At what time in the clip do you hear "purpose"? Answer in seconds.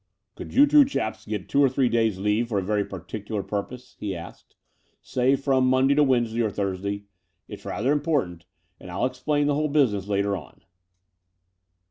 3.43-3.97